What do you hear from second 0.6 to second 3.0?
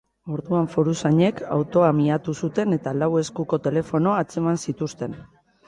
foruzainek autoa miatu zuten eta